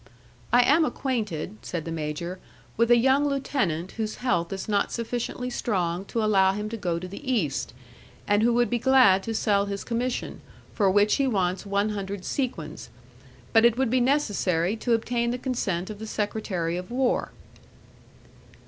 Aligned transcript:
"I 0.51 0.63
am 0.63 0.83
acquainted," 0.83 1.57
said 1.61 1.85
the 1.85 1.91
major, 1.91 2.39
"with 2.75 2.89
a 2.89 2.97
young 2.97 3.23
lieutenant 3.27 3.91
whose 3.91 4.15
health 4.15 4.51
is 4.51 4.67
not 4.67 4.91
sufficiently 4.91 5.51
strong 5.51 6.05
to 6.05 6.23
allow 6.23 6.53
him 6.53 6.69
to 6.69 6.75
go 6.77 6.97
to 6.97 7.07
the 7.07 7.31
East, 7.31 7.71
and 8.27 8.41
who 8.41 8.51
would 8.55 8.71
be 8.71 8.79
glad 8.79 9.21
to 9.21 9.35
sell 9.35 9.67
his 9.67 9.83
commission, 9.83 10.41
for 10.73 10.89
which 10.89 11.17
he 11.17 11.27
wants 11.27 11.67
one 11.67 11.89
hundred 11.89 12.25
sequins. 12.25 12.89
But 13.53 13.63
it 13.63 13.77
would 13.77 13.91
be 13.91 14.01
necessary 14.01 14.75
to 14.77 14.93
obtain 14.93 15.29
the 15.29 15.37
consent 15.37 15.91
of 15.91 15.99
the 15.99 16.07
secretary 16.07 16.77
of 16.77 16.89
war." 16.89 17.29